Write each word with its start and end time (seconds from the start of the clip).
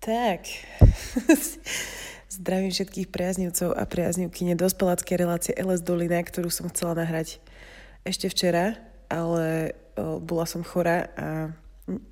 Tak, 0.00 0.40
zdravím 2.40 2.72
všetkých 2.72 3.08
priaznivcov 3.08 3.72
a 3.72 3.84
priaznivky 3.84 4.48
nedospeláckej 4.48 5.16
relácie 5.16 5.52
LS 5.56 5.80
Dolina, 5.80 6.20
ktorú 6.20 6.48
som 6.48 6.68
chcela 6.72 6.92
nahrať 7.04 7.40
ešte 8.04 8.28
včera, 8.28 8.76
ale 9.08 9.76
bola 9.96 10.44
som 10.46 10.66
chorá 10.66 11.08
a 11.14 11.26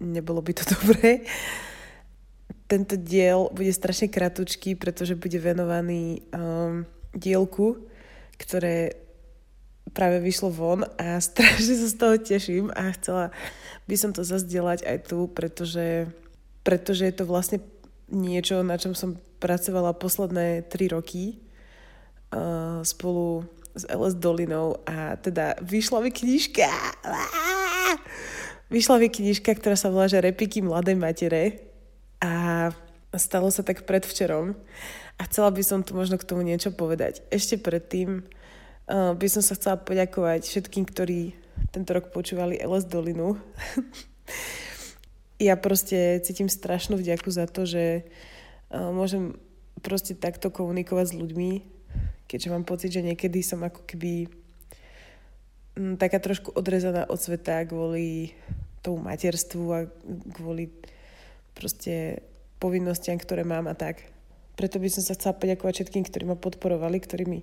nebolo 0.00 0.42
by 0.42 0.52
to 0.54 0.64
dobré. 0.78 1.26
Tento 2.68 2.96
diel 2.96 3.52
bude 3.52 3.72
strašne 3.72 4.08
kratučký, 4.08 4.80
pretože 4.80 5.18
bude 5.18 5.36
venovaný 5.36 6.24
um, 6.32 6.88
dielku, 7.12 7.84
ktoré 8.40 8.96
práve 9.92 10.24
vyšlo 10.24 10.48
von 10.48 10.88
a 10.96 11.20
strašne 11.28 11.74
sa 11.76 11.88
z 11.88 11.96
toho 11.98 12.16
teším 12.16 12.66
a 12.72 12.92
chcela 12.96 13.34
by 13.84 13.96
som 13.98 14.10
to 14.14 14.24
zazdieľať 14.24 14.88
aj 14.88 14.98
tu, 15.10 15.28
pretože, 15.28 16.08
pretože 16.64 17.04
je 17.04 17.14
to 17.14 17.24
vlastne 17.28 17.58
niečo, 18.12 18.64
na 18.64 18.76
čom 18.80 18.96
som 18.96 19.20
pracovala 19.40 19.96
posledné 19.96 20.70
tri 20.70 20.86
roky 20.86 21.42
uh, 22.30 22.80
spolu 22.86 23.44
s 23.72 23.88
LS 23.88 24.14
Dolinou 24.20 24.76
a 24.84 25.16
teda 25.16 25.56
vyšla 25.64 26.04
mi 26.04 26.10
knižka. 26.12 26.68
Vyšla 28.72 29.04
mi 29.04 29.12
knižka, 29.12 29.52
ktorá 29.52 29.76
sa 29.76 29.92
volá, 29.92 30.08
že 30.08 30.16
Repiky 30.16 30.64
mladej 30.64 30.96
matere 30.96 31.60
a 32.24 32.72
stalo 33.12 33.52
sa 33.52 33.60
tak 33.60 33.84
predvčerom 33.84 34.56
a 35.20 35.28
chcela 35.28 35.52
by 35.52 35.60
som 35.60 35.84
tu 35.84 35.92
možno 35.92 36.16
k 36.16 36.24
tomu 36.24 36.40
niečo 36.40 36.72
povedať. 36.72 37.20
Ešte 37.28 37.60
predtým 37.60 38.24
uh, 38.24 39.12
by 39.12 39.28
som 39.28 39.44
sa 39.44 39.60
chcela 39.60 39.76
poďakovať 39.76 40.48
všetkým, 40.48 40.88
ktorí 40.88 41.36
tento 41.68 41.92
rok 41.92 42.16
počúvali 42.16 42.64
LS 42.64 42.88
Dolinu. 42.88 43.36
ja 45.52 45.52
proste 45.60 46.24
cítim 46.24 46.48
strašnú 46.48 46.96
vďaku 46.96 47.28
za 47.28 47.44
to, 47.44 47.68
že 47.68 48.08
uh, 48.72 48.88
môžem 48.88 49.36
proste 49.84 50.16
takto 50.16 50.48
komunikovať 50.48 51.12
s 51.12 51.18
ľuďmi, 51.20 51.50
keďže 52.24 52.48
mám 52.48 52.64
pocit, 52.64 52.88
že 52.88 53.04
niekedy 53.04 53.44
som 53.44 53.60
ako 53.60 53.84
keby 53.84 54.32
taká 55.74 56.20
trošku 56.20 56.52
odrezaná 56.52 57.08
od 57.08 57.16
sveta 57.16 57.64
kvôli 57.64 58.36
tomu 58.84 59.00
materstvu 59.06 59.64
a 59.72 59.88
kvôli 60.36 60.68
proste 61.56 62.20
povinnostiam, 62.58 63.16
ktoré 63.16 63.46
mám 63.46 63.70
a 63.70 63.74
tak. 63.74 64.04
Preto 64.58 64.76
by 64.76 64.88
som 64.92 65.02
sa 65.02 65.16
chcela 65.16 65.38
poďakovať 65.38 65.82
všetkým, 65.82 66.04
ktorí 66.04 66.24
ma 66.28 66.36
podporovali, 66.36 66.98
ktorí 67.00 67.24
mi 67.24 67.40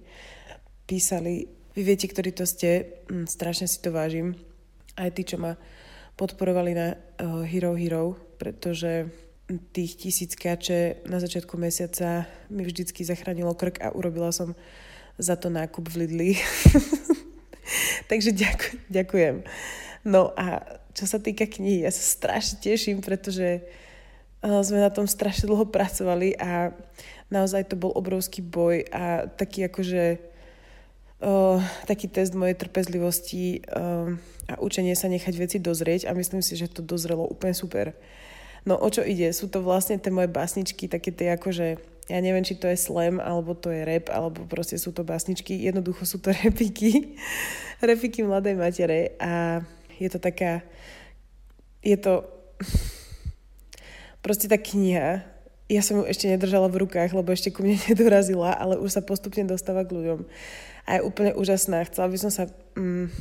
písali. 0.86 1.50
Vy 1.74 1.82
viete, 1.82 2.06
ktorí 2.06 2.36
to 2.36 2.46
ste, 2.46 3.02
strašne 3.26 3.66
si 3.66 3.82
to 3.82 3.90
vážim. 3.90 4.38
Aj 4.94 5.10
tí, 5.10 5.26
čo 5.26 5.42
ma 5.42 5.58
podporovali 6.20 6.72
na 6.76 6.88
Hero 7.48 7.74
Hero, 7.74 8.20
pretože 8.38 9.10
tých 9.74 9.98
tisíc 9.98 10.38
kače 10.38 11.02
na 11.10 11.18
začiatku 11.18 11.58
mesiaca 11.58 12.30
mi 12.54 12.62
vždycky 12.62 13.02
zachránilo 13.02 13.58
krk 13.58 13.82
a 13.82 13.90
urobila 13.96 14.30
som 14.30 14.54
za 15.18 15.34
to 15.34 15.50
nákup 15.50 15.90
v 15.90 15.96
Lidli. 16.06 16.32
Takže 18.10 18.36
ďakujem. 18.90 19.46
No 20.08 20.32
a 20.36 20.64
čo 20.96 21.06
sa 21.08 21.20
týka 21.22 21.48
knihy, 21.48 21.86
ja 21.86 21.92
sa 21.94 22.04
strašne 22.04 22.60
teším, 22.60 23.00
pretože 23.00 23.64
uh, 24.44 24.60
sme 24.64 24.84
na 24.84 24.92
tom 24.92 25.08
strašne 25.08 25.48
dlho 25.48 25.68
pracovali 25.70 26.36
a 26.40 26.76
naozaj 27.30 27.72
to 27.72 27.76
bol 27.78 27.94
obrovský 27.94 28.42
boj 28.42 28.84
a 28.90 29.30
taký 29.30 29.70
akože 29.70 30.20
uh, 31.24 31.60
taký 31.86 32.10
test 32.10 32.34
mojej 32.34 32.58
trpezlivosti 32.58 33.64
uh, 33.70 34.12
a 34.50 34.54
učenie 34.58 34.98
sa 34.98 35.12
nechať 35.12 35.34
veci 35.38 35.58
dozrieť 35.62 36.10
a 36.10 36.18
myslím 36.18 36.42
si, 36.42 36.58
že 36.58 36.72
to 36.72 36.82
dozrelo 36.82 37.28
úplne 37.30 37.54
super. 37.54 37.94
No 38.68 38.76
o 38.76 38.88
čo 38.92 39.06
ide? 39.06 39.32
Sú 39.32 39.48
to 39.48 39.64
vlastne 39.64 40.02
tie 40.02 40.12
moje 40.12 40.28
básničky, 40.28 40.92
také 40.92 41.16
tie 41.16 41.38
akože, 41.38 41.80
ja 42.10 42.18
neviem, 42.18 42.42
či 42.42 42.58
to 42.58 42.66
je 42.66 42.74
slam, 42.74 43.22
alebo 43.22 43.54
to 43.54 43.70
je 43.70 43.86
rap, 43.86 44.10
alebo 44.10 44.42
proste 44.50 44.82
sú 44.82 44.90
to 44.90 45.06
básničky. 45.06 45.54
Jednoducho 45.54 46.10
sú 46.10 46.18
to 46.18 46.34
repiky. 46.42 47.14
repiky 47.80 48.26
mladej 48.26 48.58
matere. 48.58 49.14
A 49.22 49.62
je 50.02 50.10
to 50.10 50.18
taká, 50.18 50.66
je 51.86 51.94
to 52.02 52.26
proste 54.26 54.50
tá 54.50 54.58
kniha, 54.58 55.22
ja 55.70 55.86
som 55.86 56.02
ju 56.02 56.04
ešte 56.10 56.26
nedržala 56.26 56.66
v 56.66 56.82
rukách, 56.82 57.14
lebo 57.14 57.30
ešte 57.30 57.54
ku 57.54 57.62
mne 57.62 57.78
nedorazila, 57.94 58.58
ale 58.58 58.82
už 58.82 58.90
sa 58.90 59.06
postupne 59.06 59.46
dostáva 59.46 59.86
k 59.86 59.94
ľuďom. 59.94 60.26
A 60.90 60.98
je 60.98 61.06
úplne 61.06 61.38
úžasná. 61.38 61.86
Chcela 61.86 62.10
by 62.10 62.18
som 62.18 62.34
sa 62.34 62.50
mm, 62.74 63.14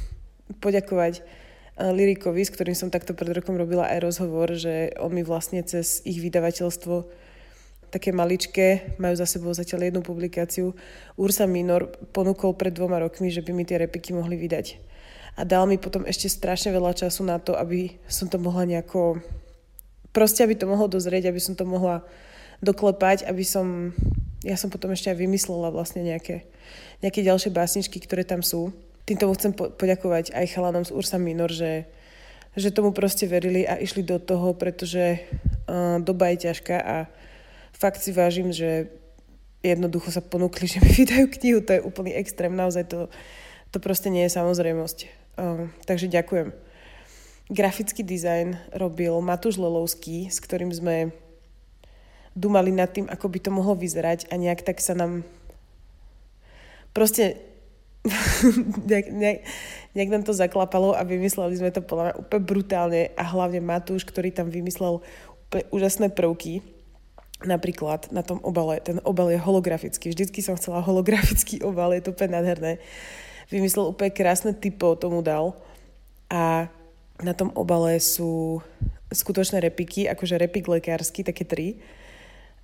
poďakovať 0.65 1.21
Lyrikovi, 1.79 2.43
s 2.43 2.51
ktorým 2.51 2.75
som 2.75 2.89
takto 2.91 3.13
pred 3.15 3.31
rokom 3.37 3.55
robila 3.55 3.87
aj 3.87 4.03
rozhovor, 4.03 4.51
že 4.57 4.97
on 4.99 5.15
mi 5.15 5.23
vlastne 5.23 5.63
cez 5.63 6.03
ich 6.03 6.19
vydavateľstvo 6.19 7.28
také 7.89 8.13
maličké, 8.13 8.97
majú 9.01 9.15
za 9.17 9.25
sebou 9.25 9.53
zatiaľ 9.53 9.89
jednu 9.89 10.01
publikáciu, 10.05 10.77
Ursa 11.17 11.49
Minor 11.49 11.89
ponúkol 12.13 12.55
pred 12.55 12.73
dvoma 12.73 13.01
rokmi, 13.01 13.33
že 13.33 13.41
by 13.41 13.51
mi 13.57 13.65
tie 13.65 13.81
repiky 13.81 14.13
mohli 14.13 14.37
vydať. 14.37 14.81
A 15.39 15.47
dal 15.47 15.65
mi 15.71 15.79
potom 15.79 16.03
ešte 16.03 16.27
strašne 16.29 16.75
veľa 16.75 16.99
času 16.99 17.23
na 17.23 17.39
to, 17.39 17.55
aby 17.55 17.97
som 18.11 18.27
to 18.27 18.37
mohla 18.37 18.67
nejako... 18.67 19.23
Proste, 20.11 20.43
aby 20.43 20.59
to 20.59 20.67
mohlo 20.67 20.91
dozrieť, 20.91 21.31
aby 21.31 21.39
som 21.39 21.55
to 21.55 21.63
mohla 21.63 22.03
doklepať, 22.59 23.25
aby 23.29 23.45
som... 23.47 23.95
Ja 24.43 24.55
som 24.55 24.71
potom 24.71 24.95
ešte 24.95 25.11
aj 25.11 25.19
vymyslela 25.19 25.71
vlastne 25.75 26.03
nejaké, 26.03 26.47
nejaké 27.03 27.23
ďalšie 27.27 27.51
básničky, 27.51 27.99
ktoré 28.03 28.23
tam 28.23 28.43
sú 28.43 28.71
týmto 29.09 29.33
chcem 29.33 29.57
po- 29.57 29.73
poďakovať 29.73 30.37
aj 30.37 30.53
chalanom 30.53 30.85
z 30.85 30.93
Ursa 30.93 31.17
Minor, 31.17 31.49
že, 31.49 31.89
že 32.53 32.69
tomu 32.69 32.93
proste 32.93 33.25
verili 33.25 33.65
a 33.65 33.81
išli 33.81 34.05
do 34.05 34.21
toho, 34.21 34.53
pretože 34.53 35.25
uh, 35.65 35.97
doba 36.05 36.29
je 36.37 36.53
ťažká 36.53 36.77
a 36.77 37.09
fakt 37.79 38.03
si 38.03 38.11
vážim, 38.11 38.51
že 38.51 38.91
jednoducho 39.63 40.11
sa 40.11 40.23
ponúkli, 40.23 40.67
že 40.67 40.83
mi 40.83 40.91
vydajú 40.91 41.27
knihu, 41.39 41.59
to 41.63 41.79
je 41.79 41.87
úplný 41.87 42.15
extrém, 42.15 42.51
naozaj 42.53 42.91
to, 42.91 43.07
to 43.71 43.79
proste 43.79 44.11
nie 44.11 44.27
je 44.27 44.35
samozrejmosť. 44.35 44.99
Uh, 45.39 45.71
takže 45.87 46.11
ďakujem. 46.11 46.51
Grafický 47.49 48.05
dizajn 48.05 48.77
robil 48.77 49.15
Matúš 49.25 49.57
Lelovský, 49.57 50.29
s 50.29 50.37
ktorým 50.43 50.69
sme 50.69 51.15
dumali 52.37 52.71
nad 52.71 52.93
tým, 52.93 53.09
ako 53.09 53.27
by 53.27 53.39
to 53.41 53.51
mohlo 53.51 53.75
vyzerať 53.75 54.29
a 54.31 54.39
nejak 54.39 54.63
tak 54.63 54.79
sa 54.79 54.95
nám 54.95 55.27
proste 56.93 57.41
nejak, 58.91 59.07
nejak, 59.11 59.39
nejak 59.95 60.11
nám 60.11 60.23
to 60.23 60.37
zaklapalo 60.37 60.95
a 60.95 61.03
vymysleli 61.03 61.59
sme 61.59 61.75
to 61.75 61.83
podľa 61.83 62.05
mňa 62.11 62.15
úplne 62.21 62.43
brutálne 62.47 63.03
a 63.19 63.25
hlavne 63.27 63.59
Matúš, 63.59 64.07
ktorý 64.07 64.31
tam 64.31 64.53
vymyslel 64.53 65.03
úplne 65.49 65.65
úžasné 65.75 66.15
prvky. 66.15 66.78
Napríklad 67.39 68.11
na 68.11 68.27
tom 68.27 68.43
obale, 68.43 68.83
ten 68.83 68.99
obal 69.07 69.31
je 69.31 69.39
holografický. 69.39 70.11
Vždycky 70.11 70.43
som 70.43 70.59
chcela 70.59 70.83
holografický 70.83 71.63
obal, 71.63 71.95
je 71.95 72.03
to 72.03 72.11
úplne 72.11 72.39
nádherné. 72.39 72.83
Vymyslel 73.49 73.95
úplne 73.95 74.11
krásne 74.11 74.53
typo, 74.53 74.99
tomu 74.99 75.23
dal. 75.23 75.55
A 76.29 76.67
na 77.23 77.33
tom 77.35 77.55
obale 77.55 78.03
sú 78.03 78.61
skutočné 79.09 79.63
repiky, 79.63 80.11
akože 80.11 80.37
repik 80.37 80.67
lekársky, 80.69 81.23
také 81.25 81.47
tri. 81.47 81.81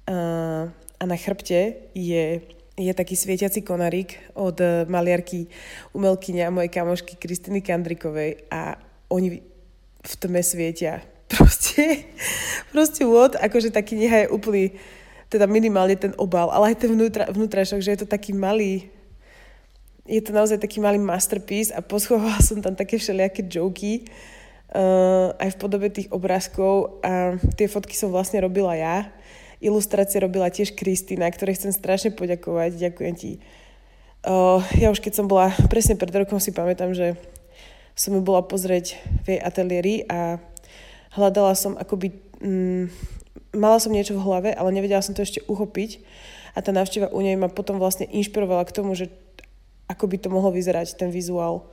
A 0.05 1.03
na 1.07 1.17
chrbte 1.17 1.89
je 1.95 2.43
je 2.75 2.91
taký 2.91 3.15
svietiaci 3.15 3.63
konarík 3.63 4.35
od 4.35 4.59
eh, 4.59 4.83
maliarky 4.91 5.47
umelkyne 5.95 6.43
a 6.43 6.51
mojej 6.51 6.75
kamošky 6.75 7.15
Kristiny 7.15 7.63
Kandrikovej 7.63 8.51
a 8.51 8.75
oni 9.15 9.39
v 10.05 10.15
tme 10.19 10.43
svietia. 10.43 11.14
Proste, 11.25 12.05
proste 12.71 13.03
what, 13.09 13.35
akože 13.41 13.73
tá 13.73 13.81
kniha 13.81 14.29
je 14.29 14.33
úplný, 14.33 14.77
teda 15.33 15.49
minimálne 15.49 15.97
ten 15.97 16.13
obal, 16.21 16.53
ale 16.53 16.73
aj 16.75 16.85
ten 16.85 16.91
vnútra, 16.93 17.25
vnútrašok, 17.33 17.81
že 17.81 17.97
je 17.97 18.01
to 18.05 18.09
taký 18.09 18.37
malý, 18.37 18.93
je 20.05 20.21
to 20.21 20.37
naozaj 20.37 20.61
taký 20.61 20.85
malý 20.85 21.01
masterpiece 21.01 21.73
a 21.73 21.81
poschovala 21.81 22.39
som 22.45 22.61
tam 22.61 22.77
také 22.77 23.01
všelijaké 23.01 23.49
joky, 23.49 24.05
uh, 24.77 25.33
aj 25.41 25.57
v 25.57 25.61
podobe 25.61 25.89
tých 25.89 26.13
obrázkov 26.13 27.01
a 27.01 27.41
tie 27.57 27.73
fotky 27.73 27.97
som 27.97 28.13
vlastne 28.13 28.45
robila 28.45 28.77
ja 28.77 29.09
Ilustrácie 29.65 30.21
robila 30.21 30.53
tiež 30.53 30.77
Kristýna, 30.77 31.25
ktorej 31.33 31.57
chcem 31.57 31.73
strašne 31.73 32.13
poďakovať. 32.13 32.77
Ďakujem 32.77 33.15
ti. 33.17 33.41
Uh, 34.21 34.61
ja 34.77 34.93
už 34.93 35.01
keď 35.01 35.17
som 35.17 35.25
bola, 35.25 35.57
presne 35.73 35.97
pred 35.97 36.13
rokom 36.13 36.37
si 36.37 36.53
pamätám, 36.53 36.93
že 36.93 37.17
som 37.97 38.13
ju 38.13 38.21
bola 38.21 38.45
pozrieť 38.45 39.01
v 39.25 39.37
jej 39.37 39.41
ateliéri 39.41 40.05
a 40.05 40.37
hľadala 41.15 41.55
som 41.55 41.79
akoby... 41.79 42.13
Mm, 42.43 42.91
mala 43.55 43.79
som 43.79 43.95
niečo 43.95 44.19
v 44.19 44.25
hlave, 44.27 44.51
ale 44.51 44.75
nevedela 44.75 45.01
som 45.01 45.15
to 45.15 45.23
ešte 45.23 45.43
uchopiť 45.47 46.03
a 46.55 46.63
tá 46.63 46.71
návšteva 46.71 47.11
u 47.11 47.21
nej 47.23 47.35
ma 47.35 47.51
potom 47.51 47.79
vlastne 47.83 48.07
inšpirovala 48.07 48.67
k 48.67 48.75
tomu, 48.75 48.95
že 48.95 49.11
ako 49.91 50.07
by 50.07 50.17
to 50.19 50.29
mohlo 50.31 50.55
vyzerať, 50.55 50.97
ten 50.97 51.11
vizuál. 51.11 51.67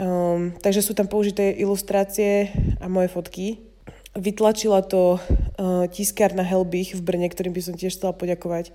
Um, 0.00 0.56
takže 0.62 0.80
sú 0.80 0.96
tam 0.96 1.10
použité 1.10 1.52
ilustrácie 1.58 2.54
a 2.80 2.88
moje 2.88 3.12
fotky. 3.12 3.60
Vytlačila 4.16 4.80
to 4.86 5.18
uh, 5.18 5.84
tiskárna 5.90 6.40
Helbich 6.46 6.96
v 6.96 7.04
Brne, 7.04 7.28
ktorým 7.28 7.52
by 7.52 7.62
som 7.62 7.74
tiež 7.76 7.98
chcela 7.98 8.16
poďakovať. 8.16 8.72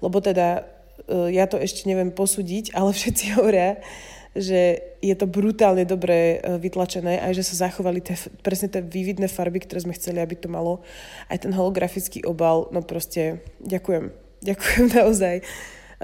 Lebo 0.00 0.22
teda 0.24 0.64
uh, 0.64 1.28
ja 1.28 1.44
to 1.44 1.60
ešte 1.60 1.84
neviem 1.84 2.14
posúdiť, 2.14 2.72
ale 2.72 2.94
všetci 2.96 3.36
hovoria, 3.36 3.82
že 4.34 4.82
je 4.98 5.14
to 5.14 5.30
brutálne 5.30 5.86
dobre 5.86 6.42
uh, 6.42 6.58
vytlačené 6.58 7.22
a 7.22 7.30
že 7.30 7.46
sa 7.46 7.70
zachovali 7.70 8.02
tie, 8.02 8.18
presne 8.42 8.66
tie 8.66 8.82
vývidné 8.82 9.30
farby, 9.30 9.62
ktoré 9.62 9.86
sme 9.86 9.94
chceli, 9.94 10.18
aby 10.18 10.34
to 10.34 10.50
malo. 10.50 10.82
Aj 11.30 11.38
ten 11.38 11.54
holografický 11.54 12.26
obal, 12.26 12.66
no 12.74 12.82
proste 12.82 13.40
ďakujem. 13.62 14.10
Ďakujem 14.44 14.86
naozaj. 14.92 15.40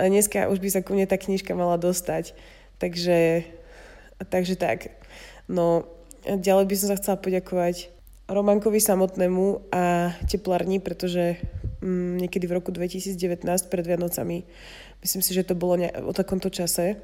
Dneska 0.01 0.49
už 0.49 0.65
by 0.65 0.69
sa 0.73 0.81
ku 0.81 0.97
mne 0.97 1.05
tá 1.05 1.21
knižka 1.21 1.53
mala 1.53 1.77
dostať. 1.77 2.33
Takže, 2.81 3.45
takže 4.33 4.57
tak. 4.57 4.97
No, 5.45 5.85
ďalej 6.25 6.65
by 6.65 6.75
som 6.81 6.87
sa 6.89 6.97
chcela 6.97 7.21
poďakovať 7.21 7.93
Romankovi 8.31 8.79
samotnému 8.79 9.75
a 9.75 10.15
teplárni, 10.31 10.79
pretože 10.79 11.37
mm, 11.83 12.23
niekedy 12.25 12.47
v 12.47 12.57
roku 12.63 12.71
2019 12.71 13.43
pred 13.67 13.85
Vianocami, 13.85 14.47
myslím 15.03 15.21
si, 15.21 15.35
že 15.35 15.43
to 15.43 15.59
bolo 15.59 15.83
ne- 15.83 15.93
o 16.07 16.15
takomto 16.15 16.47
čase, 16.47 16.97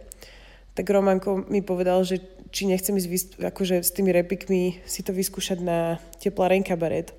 tak 0.76 0.92
Romanko 0.92 1.48
mi 1.48 1.64
povedal, 1.64 2.04
že 2.04 2.20
či 2.52 2.68
nechcem 2.68 2.94
ísť 2.94 3.08
vys- 3.08 3.36
akože 3.40 3.80
s 3.80 3.90
tými 3.96 4.12
repikmi 4.12 4.78
si 4.84 5.00
to 5.00 5.16
vyskúšať 5.16 5.58
na 5.64 5.96
tepláreň 6.20 6.62
kabaret. 6.62 7.16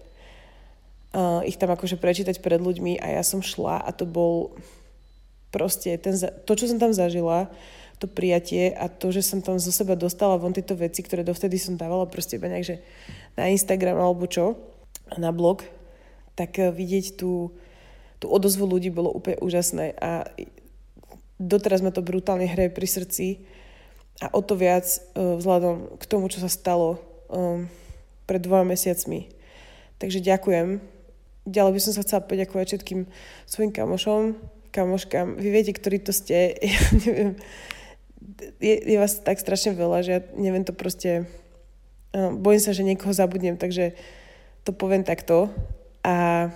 Uh, 1.11 1.41
ich 1.49 1.57
tam 1.57 1.73
akože 1.73 1.97
prečítať 1.97 2.37
pred 2.39 2.61
ľuďmi 2.61 3.01
a 3.01 3.17
ja 3.17 3.23
som 3.25 3.41
šla 3.41 3.81
a 3.81 3.89
to 3.89 4.05
bol 4.05 4.53
proste 5.49 5.97
ten, 5.97 6.13
to, 6.17 6.51
čo 6.53 6.69
som 6.69 6.77
tam 6.77 6.93
zažila, 6.93 7.49
to 7.97 8.05
prijatie 8.05 8.69
a 8.77 8.85
to, 8.85 9.09
že 9.09 9.25
som 9.25 9.41
tam 9.41 9.57
zo 9.57 9.73
seba 9.73 9.97
dostala 9.97 10.37
von 10.37 10.53
tieto 10.53 10.77
veci, 10.77 11.01
ktoré 11.01 11.25
dovtedy 11.25 11.57
som 11.57 11.79
dávala 11.79 12.05
proste 12.05 12.37
iba 12.37 12.51
že 12.61 12.85
na 13.33 13.49
Instagram 13.49 13.97
alebo 13.97 14.29
čo, 14.29 14.53
na 15.17 15.33
blog, 15.33 15.65
tak 16.37 16.61
eh, 16.61 16.69
vidieť 16.69 17.17
tú, 17.17 17.57
tú 18.21 18.25
odozvu 18.29 18.69
ľudí 18.69 18.93
bolo 18.93 19.09
úplne 19.09 19.41
úžasné 19.41 19.97
a 19.97 20.29
doteraz 21.37 21.85
ma 21.85 21.93
to 21.93 22.01
brutálne 22.01 22.49
hraje 22.49 22.73
pri 22.73 22.87
srdci 22.89 23.27
a 24.21 24.33
o 24.33 24.41
to 24.41 24.57
viac 24.57 24.85
uh, 25.13 25.37
vzhľadom 25.37 26.01
k 26.01 26.03
tomu, 26.09 26.25
čo 26.29 26.41
sa 26.41 26.49
stalo 26.49 26.97
um, 27.29 27.69
pred 28.25 28.41
dvoma 28.41 28.65
mesiacmi. 28.73 29.29
Takže 30.01 30.25
ďakujem. 30.25 30.81
Ďalej 31.47 31.73
by 31.73 31.81
som 31.81 31.93
sa 31.95 32.03
chcela 32.03 32.21
poďakovať 32.25 32.65
všetkým 32.75 33.07
svojim 33.47 33.71
kamošom, 33.71 34.35
kamoškám. 34.73 35.39
Vy 35.39 35.49
viete, 35.53 35.73
ktorí 35.73 36.01
to 36.01 36.11
ste. 36.11 36.53
Ja 36.67 36.81
neviem, 37.05 37.31
je, 38.59 38.75
je 38.83 38.97
vás 38.99 39.23
tak 39.23 39.39
strašne 39.39 39.73
veľa, 39.77 40.03
že 40.03 40.11
ja 40.11 40.21
neviem 40.35 40.65
to 40.65 40.73
proste... 40.75 41.29
Uh, 42.11 42.33
bojím 42.33 42.61
sa, 42.61 42.73
že 42.73 42.83
niekoho 42.83 43.13
zabudnem, 43.13 43.55
takže 43.55 43.93
to 44.65 44.73
poviem 44.73 45.05
takto. 45.05 45.53
A 46.01 46.49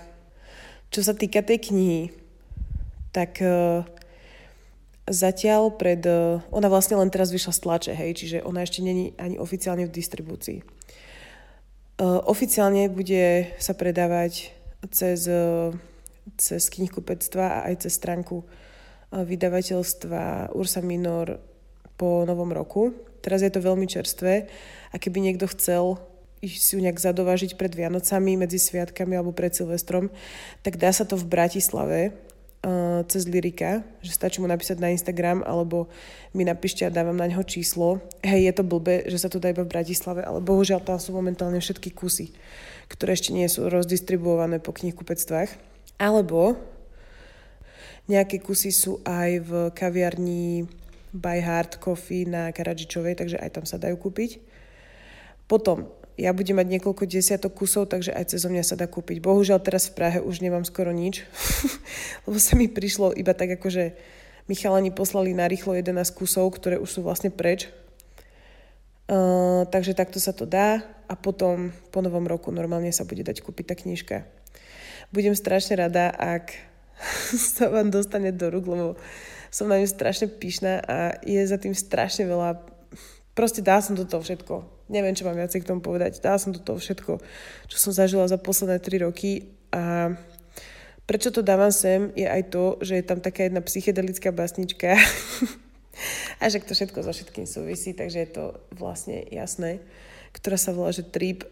čo 0.92 1.00
sa 1.00 1.16
týka 1.16 1.40
tej 1.40 1.72
knihy, 1.72 2.12
tak 3.14 3.40
uh, 3.40 3.86
zatiaľ 5.08 5.74
pred... 5.74 6.02
Uh, 6.04 6.42
ona 6.54 6.70
vlastne 6.70 6.98
len 6.98 7.10
teraz 7.10 7.34
vyšla 7.34 7.52
z 7.52 7.60
tlače, 7.62 7.92
hej, 7.94 8.10
čiže 8.14 8.38
ona 8.46 8.62
ešte 8.62 8.84
není 8.84 9.16
ani 9.18 9.38
oficiálne 9.38 9.86
v 9.86 9.94
distribúcii. 9.94 10.62
Uh, 11.98 12.18
oficiálne 12.26 12.90
bude 12.90 13.52
sa 13.58 13.74
predávať 13.74 14.54
cez, 14.90 15.26
uh, 15.26 15.74
cez 16.38 16.70
knihkupectva 16.70 17.44
a 17.44 17.58
aj 17.70 17.86
cez 17.86 17.98
stránku 17.98 18.46
vydavateľstva 19.12 20.56
Ursa 20.56 20.80
Minor 20.80 21.36
po 22.00 22.24
novom 22.24 22.48
roku. 22.48 22.96
Teraz 23.20 23.44
je 23.44 23.52
to 23.52 23.60
veľmi 23.60 23.84
čerstvé 23.84 24.48
a 24.88 24.96
keby 24.96 25.20
niekto 25.20 25.44
chcel 25.52 26.00
si 26.42 26.74
ju 26.74 26.80
nejak 26.82 26.98
zadovážiť 26.98 27.54
pred 27.54 27.70
Vianocami, 27.70 28.34
medzi 28.34 28.58
sviatkami 28.58 29.14
alebo 29.14 29.30
pred 29.30 29.54
Silvestrom, 29.54 30.10
tak 30.66 30.74
dá 30.74 30.90
sa 30.90 31.06
to 31.06 31.14
v 31.14 31.28
Bratislave 31.30 32.16
uh, 32.62 33.02
cez 33.06 33.26
Lyrika, 33.26 33.82
že 34.00 34.14
stačí 34.14 34.38
mu 34.38 34.48
napísať 34.48 34.78
na 34.78 34.94
Instagram 34.94 35.42
alebo 35.46 35.90
mi 36.32 36.46
napíšte 36.46 36.86
a 36.86 36.94
dávam 36.94 37.14
na 37.14 37.28
neho 37.28 37.42
číslo. 37.42 38.00
Hej, 38.22 38.50
je 38.50 38.52
to 38.56 38.64
blbé, 38.64 39.06
že 39.10 39.18
sa 39.20 39.28
to 39.28 39.42
dá 39.42 39.50
iba 39.50 39.66
v 39.66 39.72
Bratislave, 39.72 40.22
ale 40.22 40.40
bohužiaľ 40.40 40.80
tam 40.82 40.98
sú 40.98 41.12
momentálne 41.12 41.58
všetky 41.58 41.92
kusy, 41.92 42.32
ktoré 42.88 43.14
ešte 43.14 43.34
nie 43.34 43.46
sú 43.50 43.68
rozdistribuované 43.68 44.62
po 44.62 44.72
knihkupectvách. 44.72 45.50
Alebo 46.00 46.58
nejaké 48.10 48.42
kusy 48.42 48.74
sú 48.74 48.98
aj 49.06 49.30
v 49.46 49.50
kaviarni 49.76 50.66
By 51.12 51.38
Hard 51.44 51.78
Coffee 51.78 52.24
na 52.24 52.50
Karadžičovej, 52.50 53.20
takže 53.20 53.38
aj 53.38 53.50
tam 53.60 53.64
sa 53.68 53.76
dajú 53.76 54.00
kúpiť. 54.00 54.40
Potom, 55.46 55.92
ja 56.20 56.30
budem 56.36 56.60
mať 56.60 56.68
niekoľko 56.76 57.08
desiatok 57.08 57.64
kusov, 57.64 57.88
takže 57.88 58.12
aj 58.12 58.36
cez 58.36 58.44
mňa 58.44 58.64
sa 58.64 58.76
dá 58.76 58.84
kúpiť. 58.84 59.24
Bohužiaľ 59.24 59.64
teraz 59.64 59.88
v 59.88 59.96
Prahe 59.96 60.18
už 60.20 60.44
nemám 60.44 60.64
skoro 60.68 60.92
nič, 60.92 61.24
lebo 62.28 62.36
sa 62.36 62.56
mi 62.56 62.68
prišlo 62.68 63.16
iba 63.16 63.32
tak 63.32 63.56
ako, 63.56 63.68
že 63.72 63.84
Michalani 64.50 64.92
poslali 64.92 65.32
na 65.32 65.48
rýchlo 65.48 65.72
11 65.72 65.94
kusov, 66.12 66.52
ktoré 66.52 66.76
už 66.76 66.90
sú 66.90 67.00
vlastne 67.00 67.32
preč. 67.32 67.70
Uh, 69.10 69.66
takže 69.68 69.98
takto 69.98 70.22
sa 70.22 70.32
to 70.32 70.46
dá 70.48 70.80
a 71.10 71.14
potom 71.18 71.74
po 71.92 72.00
novom 72.00 72.24
roku 72.24 72.48
normálne 72.54 72.88
sa 72.94 73.04
bude 73.04 73.26
dať 73.26 73.44
kúpiť 73.44 73.64
tá 73.68 73.74
knižka. 73.76 74.16
Budem 75.12 75.36
strašne 75.36 75.76
rada, 75.76 76.08
ak 76.12 76.56
sa 77.56 77.68
vám 77.68 77.92
dostane 77.92 78.32
do 78.32 78.48
rúk, 78.48 78.64
lebo 78.68 78.96
som 79.52 79.68
na 79.68 79.76
ňu 79.76 79.88
strašne 79.88 80.32
pyšná 80.32 80.80
a 80.80 80.96
je 81.20 81.40
za 81.44 81.60
tým 81.60 81.76
strašne 81.76 82.24
veľa... 82.24 82.64
Proste 83.32 83.64
dá 83.64 83.80
som 83.80 83.96
do 83.96 84.04
toho 84.04 84.20
všetko. 84.20 84.84
Neviem, 84.92 85.16
čo 85.16 85.24
mám 85.24 85.40
viacej 85.40 85.64
k 85.64 85.68
tomu 85.68 85.80
povedať. 85.80 86.20
Dá 86.20 86.36
som 86.36 86.52
do 86.52 86.60
toho 86.60 86.76
všetko, 86.76 87.16
čo 87.72 87.76
som 87.80 87.96
zažila 87.96 88.28
za 88.28 88.36
posledné 88.36 88.76
3 88.76 89.08
roky 89.08 89.48
a 89.72 90.12
prečo 91.08 91.32
to 91.32 91.40
dávam 91.40 91.72
sem 91.72 92.12
je 92.12 92.28
aj 92.28 92.52
to, 92.52 92.76
že 92.84 93.00
je 93.00 93.04
tam 93.04 93.24
taká 93.24 93.48
jedna 93.48 93.64
psychedelická 93.64 94.30
basnička 94.36 95.00
a 96.40 96.44
že 96.48 96.60
to 96.60 96.76
všetko 96.76 97.00
so 97.00 97.12
všetkým 97.12 97.48
súvisí, 97.48 97.96
takže 97.96 98.18
je 98.20 98.30
to 98.36 98.44
vlastne 98.76 99.24
jasné, 99.32 99.80
ktorá 100.36 100.60
sa 100.60 100.76
volá, 100.76 100.92
že 100.92 101.08
trip. 101.08 101.48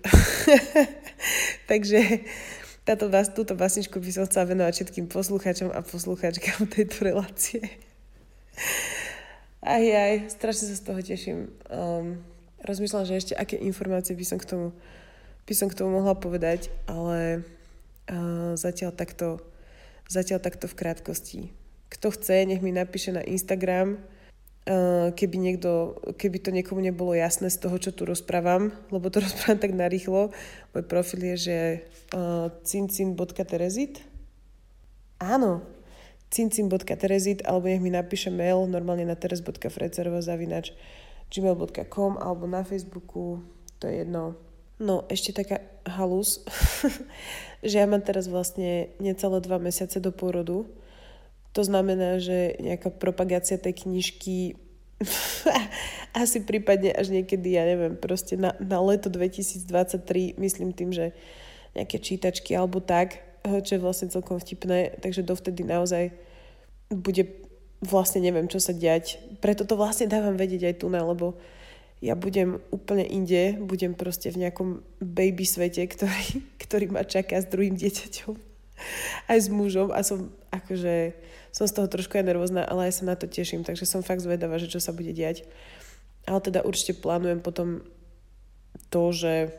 takže 1.71 2.29
táto, 2.85 3.09
túto 3.33 3.57
basničku 3.57 3.97
by 4.01 4.11
som 4.13 4.25
chcela 4.29 4.53
venovať 4.53 4.73
všetkým 4.85 5.07
poslucháčom 5.09 5.73
a 5.73 5.81
poslucháčkám 5.81 6.69
tejto 6.69 7.09
relácie. 7.09 7.65
Aj, 9.61 9.85
aj, 9.85 10.33
strašne 10.33 10.73
sa 10.73 10.77
z 10.77 10.85
toho 10.89 11.01
teším. 11.05 11.53
Um, 11.69 12.25
rozmýšľam, 12.65 13.05
že 13.05 13.21
ešte 13.21 13.35
aké 13.37 13.61
informácie 13.61 14.17
by 14.17 14.25
som 14.25 14.39
k 14.41 14.49
tomu, 14.49 14.73
by 15.45 15.53
som 15.53 15.69
k 15.69 15.77
tomu 15.77 16.01
mohla 16.01 16.17
povedať, 16.17 16.73
ale 16.89 17.45
uh, 18.09 18.57
zatiaľ 18.57 18.97
takto, 18.97 19.45
zatiaľ 20.09 20.41
takto 20.41 20.65
v 20.65 20.79
krátkosti. 20.81 21.41
Kto 21.93 22.09
chce, 22.09 22.49
nech 22.49 22.65
mi 22.65 22.73
napíše 22.73 23.13
na 23.13 23.21
Instagram, 23.21 24.01
uh, 24.65 25.13
keby, 25.13 25.37
niekto, 25.37 26.01
keby 26.17 26.41
to 26.41 26.57
niekomu 26.57 26.81
nebolo 26.81 27.13
jasné 27.13 27.53
z 27.53 27.61
toho, 27.61 27.77
čo 27.77 27.93
tu 27.93 28.09
rozprávam, 28.09 28.73
lebo 28.89 29.13
to 29.13 29.21
rozprávam 29.25 29.61
tak 29.61 29.77
narýchlo. 29.77 30.33
Môj 30.73 30.85
profil 30.89 31.37
je, 31.37 31.37
že 31.37 31.59
uh, 32.17 32.49
cincin.terezit. 32.65 34.01
Áno, 35.21 35.80
cincin.terezit 36.31 37.43
alebo 37.43 37.67
nech 37.67 37.83
mi 37.83 37.91
napíše 37.91 38.31
mail 38.31 38.71
normálne 38.71 39.03
na 39.03 39.19
teres.frecerova 39.19 40.23
zavinač 40.23 40.71
gmail.com 41.31 42.19
alebo 42.19 42.47
na 42.47 42.63
Facebooku, 42.67 43.43
to 43.79 43.87
je 43.87 44.03
jedno. 44.03 44.35
No, 44.81 45.05
ešte 45.13 45.37
taká 45.37 45.61
halus, 45.85 46.41
že 47.67 47.77
ja 47.79 47.87
mám 47.87 48.01
teraz 48.01 48.27
vlastne 48.27 48.91
necelé 48.97 49.39
dva 49.45 49.61
mesiace 49.61 50.01
do 50.01 50.11
pôrodu. 50.11 50.67
To 51.53 51.63
znamená, 51.67 52.23
že 52.23 52.57
nejaká 52.63 52.95
propagácia 52.95 53.59
tej 53.59 53.85
knižky 53.87 54.57
asi 56.23 56.39
prípadne 56.47 56.95
až 56.95 57.13
niekedy, 57.13 57.59
ja 57.59 57.65
neviem, 57.67 57.95
proste 57.99 58.39
na, 58.39 58.55
na 58.63 58.79
leto 58.81 59.11
2023, 59.11 60.39
myslím 60.39 60.71
tým, 60.73 60.91
že 60.95 61.13
nejaké 61.75 62.03
čítačky 62.03 62.57
alebo 62.57 62.83
tak, 62.83 63.30
čo 63.45 63.77
je 63.77 63.85
vlastne 63.85 64.13
celkom 64.13 64.37
vtipné, 64.37 65.01
takže 65.01 65.25
dovtedy 65.25 65.65
naozaj 65.65 66.13
bude 66.93 67.25
vlastne 67.81 68.21
neviem, 68.21 68.51
čo 68.51 68.61
sa 68.61 68.77
diať. 68.77 69.17
Preto 69.41 69.65
to 69.65 69.79
vlastne 69.79 70.11
dávam 70.11 70.37
vedieť 70.37 70.73
aj 70.73 70.75
tu, 70.85 70.87
lebo 70.93 71.41
ja 72.01 72.17
budem 72.17 72.61
úplne 72.73 73.05
inde, 73.05 73.61
budem 73.61 73.93
proste 73.93 74.33
v 74.33 74.49
nejakom 74.49 74.81
baby 75.01 75.45
svete, 75.45 75.85
ktorý, 75.85 76.45
ktorý 76.65 76.85
ma 76.93 77.05
čaká 77.05 77.41
s 77.41 77.49
druhým 77.49 77.77
dieťaťom 77.77 78.51
aj 79.29 79.39
s 79.45 79.49
mužom 79.53 79.93
a 79.93 80.01
som 80.01 80.33
akože 80.49 81.13
som 81.53 81.67
z 81.67 81.75
toho 81.77 81.91
trošku 81.91 82.15
aj 82.15 82.25
nervózna, 82.25 82.63
ale 82.63 82.89
aj 82.89 83.03
sa 83.03 83.05
na 83.05 83.19
to 83.19 83.27
teším, 83.27 83.67
takže 83.67 83.85
som 83.85 84.07
fakt 84.07 84.23
zvedavá, 84.23 84.57
že 84.57 84.71
čo 84.71 84.79
sa 84.79 84.95
bude 84.95 85.11
diať. 85.11 85.43
Ale 86.25 86.39
teda 86.39 86.63
určite 86.63 86.95
plánujem 86.95 87.43
potom 87.43 87.83
to, 88.87 89.11
že, 89.11 89.51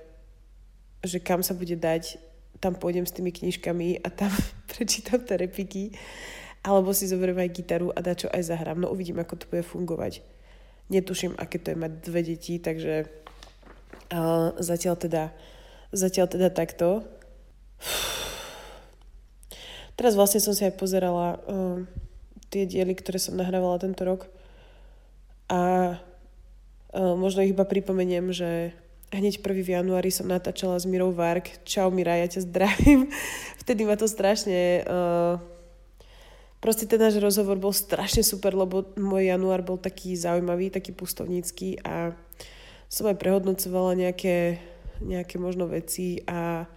že 1.03 1.19
kam 1.19 1.43
sa 1.43 1.51
bude 1.51 1.75
dať 1.75 2.15
tam 2.61 2.77
pôjdem 2.77 3.09
s 3.09 3.17
tými 3.17 3.33
knižkami 3.33 4.05
a 4.05 4.07
tam 4.13 4.29
prečítam 4.71 5.25
tie 5.25 5.41
repiky, 5.41 5.97
alebo 6.61 6.93
si 6.93 7.09
zoberiem 7.09 7.41
aj 7.41 7.57
gitaru 7.57 7.89
a 7.89 7.99
dačo 8.05 8.29
aj 8.29 8.45
zahrám. 8.45 8.77
No 8.77 8.93
uvidím, 8.93 9.17
ako 9.17 9.35
to 9.35 9.49
bude 9.49 9.65
fungovať. 9.65 10.21
netuším, 10.93 11.33
aké 11.35 11.57
to 11.57 11.73
je 11.73 11.81
mať 11.81 11.91
dve 12.05 12.21
deti, 12.21 12.61
takže 12.61 13.09
uh, 14.13 14.53
zatiaľ 14.61 14.95
teda 14.95 15.33
zatiaľ 15.91 16.27
teda 16.31 16.49
takto. 16.51 17.03
Teraz 19.99 20.15
vlastne 20.15 20.39
som 20.39 20.55
si 20.55 20.65
aj 20.65 20.79
pozerala 20.79 21.37
uh, 21.45 21.83
tie 22.49 22.65
diely, 22.65 22.95
ktoré 22.95 23.19
som 23.19 23.37
nahrávala 23.37 23.77
tento 23.77 24.01
rok 24.07 24.25
a 25.51 25.93
uh, 26.95 27.15
možno 27.15 27.43
ich 27.43 27.53
iba 27.53 27.67
pripomeniem, 27.67 28.31
že 28.31 28.71
hneď 29.11 29.43
1. 29.43 29.67
v 29.67 29.69
januári 29.75 30.09
som 30.09 30.27
natáčala 30.27 30.79
s 30.79 30.87
Mirou 30.87 31.11
Vark. 31.11 31.51
Čau 31.67 31.91
Mira, 31.91 32.15
ja 32.15 32.27
ťa 32.31 32.47
zdravím. 32.47 33.11
Vtedy 33.61 33.83
ma 33.83 33.99
to 33.99 34.07
strašne... 34.07 34.87
Uh, 34.87 35.35
proste 36.63 36.87
ten 36.87 37.01
náš 37.01 37.19
rozhovor 37.19 37.59
bol 37.59 37.75
strašne 37.75 38.23
super, 38.23 38.55
lebo 38.55 38.87
môj 38.95 39.27
január 39.27 39.65
bol 39.67 39.75
taký 39.75 40.15
zaujímavý, 40.15 40.71
taký 40.71 40.95
pustovnícky 40.95 41.81
a 41.83 42.15
som 42.87 43.09
aj 43.09 43.19
prehodnocovala 43.19 43.99
nejaké, 43.99 44.61
nejaké 45.03 45.35
možno 45.41 45.67
veci 45.67 46.23
a 46.23 46.69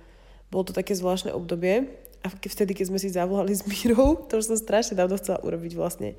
bolo 0.51 0.71
to 0.71 0.73
také 0.75 0.95
zvláštne 0.95 1.31
obdobie. 1.31 1.91
A 2.25 2.33
vtedy, 2.33 2.73
keď 2.73 2.89
sme 2.89 2.99
si 2.99 3.13
zavolali 3.13 3.53
s 3.53 3.69
Mírou, 3.69 4.17
to 4.31 4.41
už 4.41 4.49
som 4.51 4.59
strašne 4.59 4.99
dávno 4.99 5.21
chcela 5.21 5.39
urobiť 5.45 5.77
vlastne, 5.79 6.17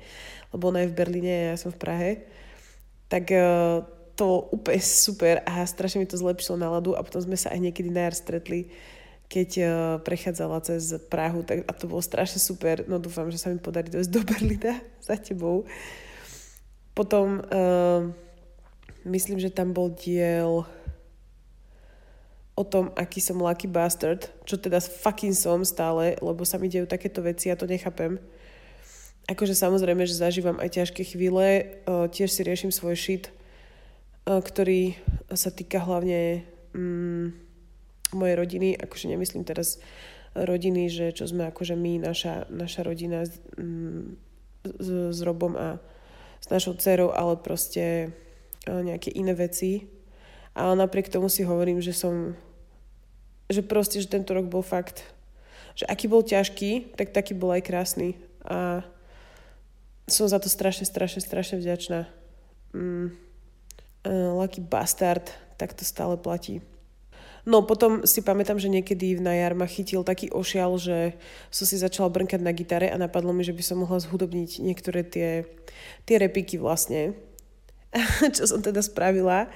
lebo 0.54 0.72
ona 0.72 0.86
je 0.86 0.92
v 0.94 0.96
Berlíne 0.96 1.32
a 1.32 1.46
ja 1.52 1.56
som 1.60 1.74
v 1.74 1.80
Prahe, 1.82 2.10
tak 3.10 3.28
uh, 3.34 3.82
to 4.16 4.48
úplne 4.48 4.80
super 4.80 5.44
a 5.44 5.60
strašne 5.68 6.00
mi 6.00 6.08
to 6.08 6.16
zlepšilo 6.16 6.56
náladu 6.56 6.96
a 6.96 7.04
potom 7.04 7.20
sme 7.20 7.36
sa 7.36 7.52
aj 7.52 7.60
niekedy 7.60 7.92
na 7.92 8.08
jar 8.08 8.16
stretli, 8.16 8.72
keď 9.28 9.50
uh, 9.60 9.68
prechádzala 10.00 10.64
cez 10.64 10.96
Prahu 11.12 11.44
tak, 11.44 11.68
a 11.68 11.72
to 11.76 11.84
bolo 11.84 12.00
strašne 12.00 12.40
super. 12.40 12.88
No 12.88 12.96
dúfam, 12.96 13.28
že 13.28 13.36
sa 13.36 13.52
mi 13.52 13.60
podarí 13.60 13.92
dojsť 13.92 14.10
do 14.10 14.24
Berlína 14.32 14.80
za 15.04 15.20
tebou. 15.20 15.68
Potom 16.96 17.44
uh, 17.44 18.08
myslím, 19.04 19.36
že 19.36 19.52
tam 19.52 19.76
bol 19.76 19.92
diel 19.92 20.64
o 22.56 22.64
tom, 22.64 22.88
aký 22.96 23.20
som 23.20 23.36
lucky 23.36 23.68
bastard, 23.68 24.32
čo 24.48 24.56
teda 24.56 24.80
fucking 24.80 25.36
som 25.36 25.60
stále, 25.60 26.16
lebo 26.24 26.40
sa 26.48 26.56
mi 26.56 26.72
dejú 26.72 26.88
takéto 26.88 27.20
veci, 27.20 27.52
ja 27.52 27.56
to 27.60 27.68
nechápem. 27.68 28.16
Akože 29.28 29.52
samozrejme, 29.52 30.08
že 30.08 30.16
zažívam 30.16 30.56
aj 30.56 30.80
ťažké 30.80 31.04
chvíle, 31.04 31.76
uh, 31.84 32.08
tiež 32.08 32.32
si 32.32 32.40
riešim 32.40 32.72
svoj 32.72 32.96
shit, 32.96 33.28
ktorý 34.26 34.98
sa 35.30 35.54
týka 35.54 35.78
hlavne 35.78 36.42
mm, 36.74 37.26
mojej 38.18 38.34
rodiny, 38.34 38.68
akože 38.74 39.06
nemyslím 39.06 39.46
teraz 39.46 39.78
rodiny, 40.34 40.90
že 40.90 41.14
čo 41.14 41.30
sme 41.30 41.46
akože 41.48 41.78
my, 41.78 42.02
naša, 42.02 42.50
naša 42.50 42.82
rodina 42.82 43.22
s, 43.22 43.38
mm, 43.54 44.18
s, 44.82 44.88
s 45.14 45.18
Robom 45.22 45.54
a 45.54 45.78
s 46.42 46.50
našou 46.50 46.74
dcerou, 46.74 47.14
ale 47.14 47.38
proste 47.38 48.10
nejaké 48.66 49.14
iné 49.14 49.32
veci. 49.32 49.86
Ale 50.58 50.74
napriek 50.74 51.06
tomu 51.06 51.30
si 51.30 51.46
hovorím, 51.46 51.78
že 51.78 51.94
som, 51.94 52.34
že 53.46 53.62
proste, 53.62 54.02
že 54.02 54.10
tento 54.10 54.34
rok 54.34 54.50
bol 54.50 54.66
fakt, 54.66 55.06
že 55.78 55.86
aký 55.86 56.10
bol 56.10 56.26
ťažký, 56.26 56.98
tak 56.98 57.14
taký 57.14 57.36
bol 57.36 57.54
aj 57.54 57.62
krásny. 57.62 58.18
A 58.42 58.82
som 60.10 60.26
za 60.26 60.42
to 60.42 60.50
strašne, 60.50 60.82
strašne, 60.82 61.22
strašne 61.22 61.62
vďačná. 61.62 62.10
Mm 62.74 63.25
Lucky 64.08 64.60
Bastard, 64.62 65.30
tak 65.56 65.74
to 65.74 65.82
stále 65.84 66.16
platí. 66.16 66.62
No 67.46 67.62
potom 67.62 68.02
si 68.02 68.26
pamätám, 68.26 68.58
že 68.58 68.66
niekedy 68.66 69.22
na 69.22 69.30
jar 69.30 69.54
ma 69.54 69.70
chytil 69.70 70.02
taký 70.02 70.34
ošial, 70.34 70.82
že 70.82 71.14
som 71.54 71.62
si 71.62 71.78
začala 71.78 72.10
brnkať 72.10 72.42
na 72.42 72.50
gitare 72.50 72.90
a 72.90 72.98
napadlo 72.98 73.30
mi, 73.30 73.46
že 73.46 73.54
by 73.54 73.62
som 73.62 73.78
mohla 73.86 74.02
zhudobniť 74.02 74.66
niektoré 74.66 75.06
tie, 75.06 75.46
tie 76.02 76.16
repiky 76.18 76.58
vlastne, 76.58 77.14
čo 78.34 78.50
som 78.50 78.58
teda 78.58 78.82
spravila. 78.82 79.46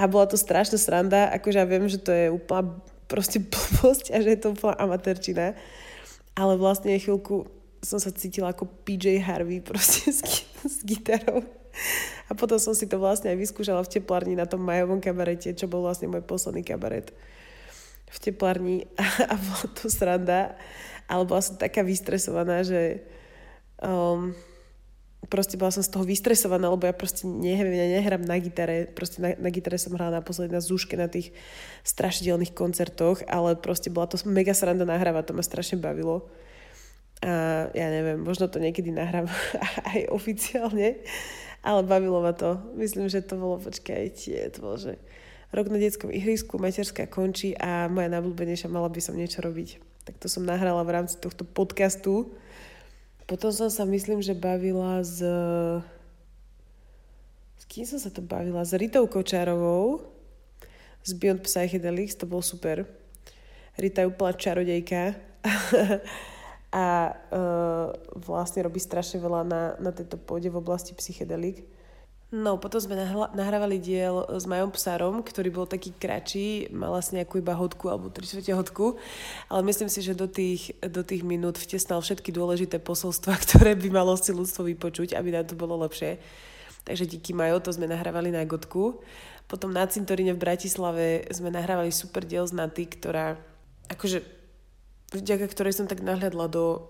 A 0.00 0.02
bola 0.08 0.24
to 0.24 0.40
strašná 0.40 0.80
sranda, 0.80 1.28
akože 1.36 1.60
ja 1.60 1.68
viem, 1.68 1.84
že 1.88 2.00
to 2.00 2.12
je 2.12 2.32
úplná 2.32 2.72
proste 3.04 3.36
blbosť 3.52 4.16
a 4.16 4.24
že 4.24 4.32
je 4.32 4.40
to 4.40 4.56
úplná 4.56 4.76
amatérčina. 4.80 5.52
Ale 6.32 6.56
vlastne 6.56 6.96
chvíľku 6.96 7.48
som 7.84 8.00
sa 8.00 8.12
cítila 8.16 8.56
ako 8.56 8.64
PJ 8.84 9.20
Harvey 9.20 9.60
proste 9.60 10.08
s, 10.08 10.24
s 10.64 10.80
gitarou. 10.88 11.44
A 12.26 12.34
potom 12.34 12.58
som 12.58 12.74
si 12.74 12.90
to 12.90 12.98
vlastne 12.98 13.30
aj 13.30 13.38
vyskúšala 13.38 13.84
v 13.86 13.92
teplárni 14.00 14.34
na 14.34 14.48
tom 14.50 14.64
majovom 14.64 14.98
kabarete, 14.98 15.54
čo 15.54 15.70
bol 15.70 15.86
vlastne 15.86 16.10
môj 16.10 16.26
posledný 16.26 16.66
kabaret 16.66 17.14
v 18.06 18.18
teplárni 18.22 18.86
a, 18.98 19.04
a 19.32 19.34
bola 19.34 19.66
to 19.74 19.86
sranda. 19.90 20.54
Ale 21.06 21.22
bola 21.22 21.38
som 21.38 21.54
taká 21.54 21.86
vystresovaná, 21.86 22.66
že 22.66 23.06
um, 23.78 24.34
proste 25.30 25.54
bola 25.54 25.70
som 25.70 25.82
z 25.82 25.90
toho 25.94 26.02
vystresovaná, 26.02 26.66
lebo 26.66 26.82
ja 26.82 26.94
proste 26.94 27.30
nehrám, 27.30 27.70
ja 27.70 27.86
nehrám 27.98 28.22
na 28.26 28.36
gitare. 28.42 28.90
Proste 28.90 29.22
na, 29.22 29.30
na 29.38 29.50
gitare 29.54 29.78
som 29.78 29.94
hrala 29.94 30.18
naposledy 30.18 30.50
na 30.50 30.62
zúške 30.62 30.98
na 30.98 31.06
tých 31.06 31.30
strašidelných 31.86 32.54
koncertoch, 32.54 33.22
ale 33.30 33.54
proste 33.54 33.90
bola 33.90 34.10
to 34.10 34.18
mega 34.26 34.54
sranda 34.54 34.82
nahrávať, 34.82 35.30
to 35.30 35.36
ma 35.38 35.46
strašne 35.46 35.78
bavilo. 35.78 36.26
A 37.22 37.70
ja 37.72 37.86
neviem, 37.88 38.20
možno 38.20 38.50
to 38.50 38.60
niekedy 38.60 38.92
nahrám 38.92 39.30
aj 39.94 40.10
oficiálne, 40.10 41.00
ale 41.66 41.82
bavilo 41.82 42.22
ma 42.22 42.30
to. 42.30 42.62
Myslím, 42.78 43.10
že 43.10 43.26
to 43.26 43.34
bolo, 43.34 43.58
počkajte, 43.58 44.54
to 44.54 44.58
bolo, 44.62 44.78
že 44.78 44.94
rok 45.50 45.66
na 45.66 45.82
detskom 45.82 46.14
ihrisku, 46.14 46.62
materská 46.62 47.10
končí 47.10 47.58
a 47.58 47.90
moja 47.90 48.06
najblúbenejšia 48.06 48.70
mala 48.70 48.86
by 48.86 49.00
som 49.02 49.18
niečo 49.18 49.42
robiť. 49.42 49.82
Tak 50.06 50.22
to 50.22 50.30
som 50.30 50.46
nahrala 50.46 50.86
v 50.86 50.94
rámci 50.94 51.18
tohto 51.18 51.42
podcastu. 51.42 52.30
Potom 53.26 53.50
som 53.50 53.66
sa 53.66 53.82
myslím, 53.82 54.22
že 54.22 54.38
bavila 54.38 55.02
s... 55.02 55.18
S 57.58 57.64
kým 57.66 57.82
som 57.82 57.98
sa 57.98 58.14
to 58.14 58.22
bavila? 58.22 58.62
S 58.62 58.70
Ritou 58.78 59.10
Kočárovou 59.10 60.06
z 61.06 61.10
Beyond 61.14 61.42
Psychedelics, 61.46 62.18
to 62.18 62.26
bol 62.26 62.42
super. 62.42 62.82
Rita 63.78 64.02
je 64.02 64.10
úplná 64.10 64.34
čarodejka. 64.34 65.14
a 66.76 67.08
uh, 67.08 67.88
vlastne 68.20 68.60
robí 68.68 68.76
strašne 68.76 69.16
veľa 69.16 69.48
na, 69.48 69.62
na 69.80 69.96
tejto 69.96 70.20
pôde 70.20 70.52
v 70.52 70.60
oblasti 70.60 70.92
psychedelik. 70.92 71.64
No, 72.28 72.60
potom 72.60 72.82
sme 72.82 72.98
nahla, 72.98 73.32
nahrávali 73.32 73.80
diel 73.80 74.26
s 74.28 74.44
Majom 74.44 74.68
Psarom, 74.74 75.22
ktorý 75.24 75.48
bol 75.48 75.64
taký 75.64 75.94
kratší, 75.94 76.68
mal 76.74 76.92
asi 76.98 77.16
nejakú 77.16 77.40
iba 77.40 77.56
hodku 77.56 77.86
alebo 77.88 78.12
tri 78.12 78.26
hodku, 78.52 78.98
ale 79.48 79.62
myslím 79.64 79.88
si, 79.88 80.04
že 80.04 80.12
do 80.12 80.28
tých, 80.28 80.74
do 80.84 81.00
tých 81.06 81.24
minút 81.24 81.56
vtesnal 81.56 82.02
všetky 82.04 82.34
dôležité 82.34 82.76
posolstva, 82.82 83.40
ktoré 83.46 83.72
by 83.78 83.88
malo 83.88 84.12
si 84.20 84.36
ľudstvo 84.36 84.68
vypočuť, 84.68 85.16
aby 85.16 85.32
nám 85.32 85.48
to 85.48 85.56
bolo 85.56 85.80
lepšie. 85.80 86.20
Takže 86.84 87.08
díky 87.08 87.32
Majo, 87.32 87.62
to 87.64 87.72
sme 87.72 87.88
nahrávali 87.88 88.28
na 88.28 88.44
Gotku. 88.44 89.00
Potom 89.48 89.70
na 89.70 89.86
cintoríne 89.86 90.34
v 90.36 90.42
Bratislave 90.42 91.24
sme 91.30 91.54
nahrávali 91.54 91.94
super 91.94 92.26
diel 92.26 92.44
z 92.46 92.58
Naty, 92.58 92.84
ktorá 92.90 93.38
akože 93.86 94.35
vďaka 95.14 95.46
ktorej 95.50 95.78
som 95.78 95.86
tak 95.86 96.02
nahľadla 96.02 96.46
do 96.50 96.86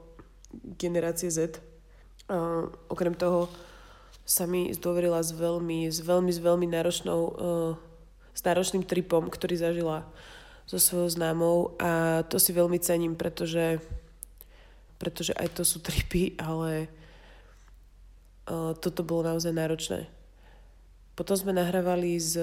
generácie 0.78 1.28
Z. 1.28 1.60
A 2.30 2.66
okrem 2.88 3.12
toho 3.12 3.50
sa 4.26 4.48
mi 4.48 4.74
zdôverila 4.74 5.22
s 5.22 5.30
veľmi, 5.30 5.86
s 5.86 6.02
veľmi, 6.02 6.32
s 6.34 6.40
veľmi 6.42 6.66
náročnou, 6.66 7.20
uh, 7.30 7.72
s 8.34 8.40
náročným 8.42 8.82
tripom, 8.82 9.30
ktorý 9.30 9.54
zažila 9.54 10.02
so 10.66 10.82
svojou 10.82 11.06
známou 11.14 11.78
a 11.78 12.22
to 12.26 12.42
si 12.42 12.50
veľmi 12.50 12.82
cením, 12.82 13.14
pretože, 13.14 13.78
pretože 14.98 15.30
aj 15.38 15.54
to 15.54 15.62
sú 15.62 15.78
tripy, 15.78 16.34
ale 16.42 16.90
uh, 18.50 18.74
toto 18.74 19.06
bolo 19.06 19.30
naozaj 19.30 19.54
náročné. 19.54 20.10
Potom 21.14 21.38
sme 21.38 21.54
nahrávali 21.54 22.18
s 22.18 22.34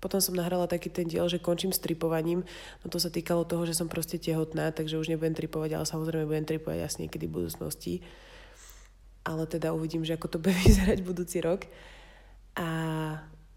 potom 0.00 0.18
som 0.18 0.32
nahrala 0.32 0.64
taký 0.64 0.88
ten 0.88 1.04
diel, 1.04 1.28
že 1.28 1.36
končím 1.36 1.70
s 1.70 1.78
tripovaním. 1.78 2.42
No 2.80 2.86
to 2.88 2.96
sa 2.96 3.12
týkalo 3.12 3.44
toho, 3.44 3.68
že 3.68 3.76
som 3.76 3.86
proste 3.86 4.16
tehotná, 4.16 4.72
takže 4.72 4.96
už 4.96 5.12
nebudem 5.12 5.36
tripovať, 5.36 5.76
ale 5.76 5.84
samozrejme 5.84 6.24
budem 6.24 6.48
tripovať 6.48 6.78
asi 6.80 6.96
niekedy 7.06 7.28
v 7.28 7.36
budúcnosti. 7.36 7.94
Ale 9.20 9.44
teda 9.44 9.76
uvidím, 9.76 10.00
že 10.02 10.16
ako 10.16 10.26
to 10.32 10.38
bude 10.40 10.56
vyzerať 10.66 11.04
budúci 11.04 11.44
rok. 11.44 11.68
A 12.56 12.68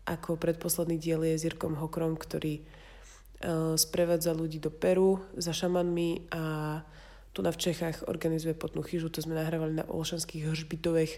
ako 0.03 0.35
predposledný 0.35 1.00
diel 1.00 1.23
je 1.23 1.39
s 1.39 1.47
Jirkom 1.47 1.79
Hokrom, 1.79 2.19
ktorý 2.19 2.59
uh, 2.59 3.79
sprevádza 3.79 4.35
ľudí 4.35 4.59
do 4.59 4.67
Peru 4.67 5.23
za 5.39 5.55
šamanmi 5.55 6.27
a 6.27 6.43
tu 7.33 7.41
na 7.41 7.49
v 7.49 7.57
Čechách 7.57 8.05
organizuje 8.05 8.53
potnú 8.53 8.85
chyžu, 8.85 9.09
to 9.09 9.17
sme 9.17 9.33
nahrávali 9.33 9.73
na 9.73 9.89
Olšanských 9.89 10.53
hržbitovech. 10.53 11.11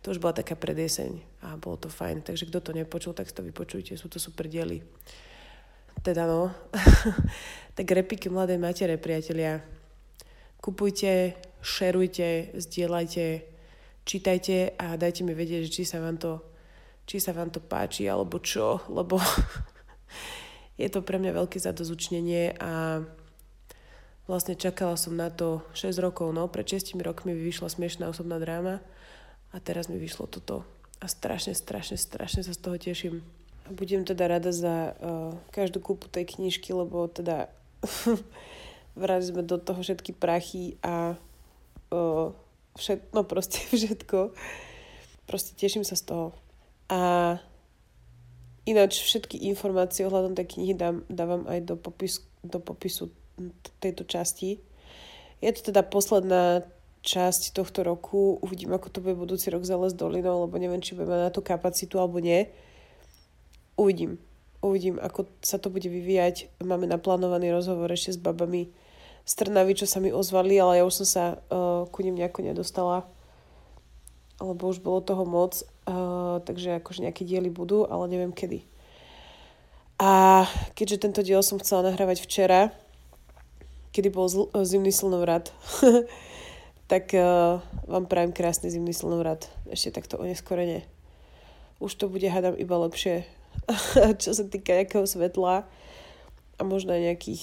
To 0.00 0.16
už 0.16 0.18
bola 0.18 0.32
taká 0.32 0.56
predeseň 0.56 1.44
a 1.44 1.60
bolo 1.60 1.76
to 1.76 1.92
fajn. 1.92 2.24
Takže 2.24 2.48
kto 2.48 2.64
to 2.64 2.72
nepočul, 2.72 3.12
tak 3.12 3.28
to 3.28 3.44
vypočujte, 3.44 3.92
sú 4.00 4.08
to 4.08 4.16
super 4.16 4.48
diely. 4.48 4.80
Teda 6.00 6.24
no, 6.24 6.48
tak 7.76 7.84
repiky 7.84 8.32
mladé 8.32 8.56
matere, 8.56 8.96
priatelia. 8.96 9.60
Kupujte, 10.56 11.36
šerujte, 11.60 12.56
zdieľajte, 12.56 13.26
čítajte 14.08 14.72
a 14.80 14.96
dajte 14.96 15.20
mi 15.20 15.36
vedieť, 15.36 15.68
či 15.68 15.84
sa 15.84 16.00
vám 16.00 16.16
to, 16.16 16.40
či 17.04 17.20
sa 17.20 17.36
vám 17.36 17.52
to 17.52 17.60
páči 17.60 18.08
alebo 18.08 18.40
čo, 18.40 18.88
lebo 18.88 19.20
je 20.80 20.88
to 20.88 21.04
pre 21.04 21.20
mňa 21.20 21.44
veľké 21.44 21.60
zadozučnenie 21.60 22.56
a 22.56 23.04
Vlastne 24.28 24.60
čakala 24.60 25.00
som 25.00 25.16
na 25.16 25.32
to 25.32 25.64
6 25.72 25.96
rokov, 26.04 26.28
no 26.36 26.52
pred 26.52 26.68
6 26.68 26.92
rokmi 27.00 27.32
mi 27.32 27.48
vyšla 27.48 27.72
smiešná 27.72 28.12
osobná 28.12 28.36
dráma 28.36 28.84
a 29.48 29.56
teraz 29.56 29.88
mi 29.88 29.96
vyšlo 29.96 30.28
toto. 30.28 30.68
A 31.00 31.08
strašne, 31.08 31.56
strašne, 31.56 31.96
strašne 31.96 32.44
sa 32.44 32.52
z 32.52 32.60
toho 32.60 32.76
teším. 32.76 33.24
A 33.64 33.72
budem 33.72 34.04
teda 34.04 34.28
rada 34.28 34.52
za 34.52 34.92
uh, 35.00 35.32
každú 35.48 35.80
kúpu 35.80 36.12
tej 36.12 36.28
knižky, 36.28 36.76
lebo 36.76 37.08
teda 37.08 37.48
vrali 39.00 39.24
sme 39.24 39.40
do 39.40 39.56
toho 39.56 39.80
všetky 39.80 40.12
prachy 40.12 40.76
a 40.84 41.16
uh, 41.88 42.28
všet, 42.76 43.16
no 43.16 43.24
proste 43.24 43.64
všetko. 43.72 44.36
Proste 45.24 45.56
teším 45.56 45.88
sa 45.88 45.96
z 45.96 46.04
toho. 46.04 46.26
A 46.92 47.00
ináč 48.68 49.00
všetky 49.00 49.40
informácie 49.48 50.04
ohľadom 50.04 50.36
tej 50.36 50.52
knihy 50.52 50.76
dám, 50.76 51.00
dávam 51.08 51.48
aj 51.48 51.64
do, 51.64 51.80
popis, 51.80 52.20
do 52.44 52.60
popisu 52.60 53.08
tejto 53.78 54.04
časti. 54.04 54.58
Je 55.38 55.50
to 55.54 55.70
teda 55.70 55.86
posledná 55.86 56.66
časť 57.02 57.54
tohto 57.54 57.86
roku. 57.86 58.36
Uvidím, 58.42 58.74
ako 58.74 58.90
to 58.90 58.98
bude 59.00 59.16
budúci 59.16 59.48
rok 59.54 59.62
za 59.62 59.78
Les 59.78 59.94
dolinou, 59.94 60.44
lebo 60.44 60.58
neviem, 60.58 60.82
či 60.82 60.98
budeme 60.98 61.24
na 61.24 61.30
tú 61.30 61.40
kapacitu 61.40 61.96
alebo 62.02 62.18
nie. 62.18 62.50
Uvidím. 63.78 64.18
Uvidím, 64.58 64.98
ako 64.98 65.30
sa 65.38 65.62
to 65.62 65.70
bude 65.70 65.86
vyvíjať. 65.86 66.50
Máme 66.66 66.90
naplánovaný 66.90 67.54
rozhovor 67.54 67.86
ešte 67.94 68.18
s 68.18 68.18
babami 68.18 68.74
z 69.22 69.32
Trnavy, 69.38 69.78
čo 69.78 69.86
sa 69.86 70.02
mi 70.02 70.10
ozvali, 70.10 70.58
ale 70.58 70.82
ja 70.82 70.84
už 70.88 71.04
som 71.04 71.06
sa 71.06 71.24
uh, 71.36 71.86
ku 71.92 72.02
nim 72.02 72.18
nejako 72.18 72.42
nedostala, 72.42 73.06
lebo 74.42 74.66
už 74.66 74.82
bolo 74.82 74.98
toho 74.98 75.22
moc. 75.22 75.62
Uh, 75.86 76.42
takže 76.42 76.82
akože 76.82 77.06
nejaké 77.06 77.22
diely 77.22 77.52
budú, 77.52 77.86
ale 77.86 78.10
neviem 78.10 78.34
kedy. 78.34 78.66
A 80.02 80.42
keďže 80.74 81.02
tento 81.06 81.20
diel 81.22 81.42
som 81.42 81.62
chcela 81.62 81.90
nahrávať 81.90 82.22
včera, 82.24 82.74
kedy 83.92 84.08
bol 84.12 84.28
zl- 84.28 84.50
zimný 84.64 84.92
slnovrat, 84.92 85.52
tak 86.92 87.12
uh, 87.14 87.60
vám 87.84 88.08
prajem 88.08 88.32
krásny 88.32 88.72
zimný 88.72 88.96
slnovrat. 88.96 89.48
Ešte 89.68 89.98
takto 90.00 90.16
oneskorene. 90.20 90.84
Už 91.78 91.94
to 91.94 92.10
bude, 92.10 92.26
hádam, 92.26 92.58
iba 92.58 92.76
lepšie, 92.80 93.22
čo 94.22 94.30
sa 94.34 94.44
týka 94.46 94.74
nejakého 94.74 95.06
svetla 95.06 95.68
a 96.58 96.60
možno 96.66 96.96
aj 96.96 97.14
nejakých 97.14 97.42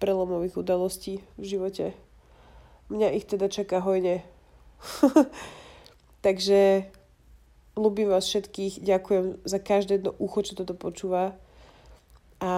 prelomových 0.00 0.56
udalostí 0.56 1.20
v 1.36 1.44
živote. 1.44 1.86
Mňa 2.88 3.16
ich 3.16 3.26
teda 3.28 3.50
čaká 3.50 3.82
hojne. 3.82 4.22
Takže 6.26 6.88
ľubím 7.76 8.08
vás 8.08 8.24
všetkých, 8.24 8.80
ďakujem 8.80 9.24
za 9.44 9.58
každé 9.60 10.00
jedno 10.00 10.12
ucho, 10.16 10.40
čo 10.40 10.56
toto 10.56 10.72
počúva 10.72 11.36
a 12.40 12.52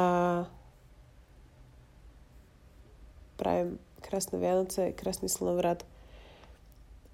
prajem 3.38 3.78
krásne 4.02 4.42
Vianoce, 4.42 4.92
krásny 4.92 5.30
slnovrat 5.30 5.86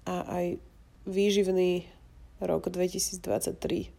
a 0.09 0.25
aj 0.25 0.45
výživný 1.05 1.85
rok 2.41 2.67
2023. 2.67 3.93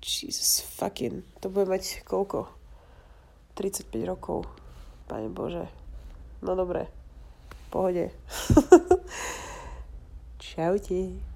Jesus 0.00 0.64
fucking, 0.64 1.24
to 1.40 1.52
bude 1.52 1.68
mať 1.68 2.04
koľko? 2.04 2.48
35 3.56 3.92
rokov. 4.04 4.44
Pane 5.08 5.32
Bože. 5.32 5.64
No 6.44 6.52
dobre. 6.52 6.88
Pohode. 7.72 8.12
Čaute. 10.38 11.35